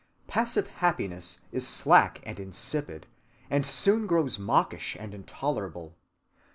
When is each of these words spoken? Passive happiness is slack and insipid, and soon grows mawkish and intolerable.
Passive 0.25 0.65
happiness 0.65 1.41
is 1.51 1.67
slack 1.67 2.21
and 2.23 2.39
insipid, 2.39 3.05
and 3.51 3.63
soon 3.67 4.07
grows 4.07 4.39
mawkish 4.39 4.97
and 4.99 5.13
intolerable. 5.13 5.95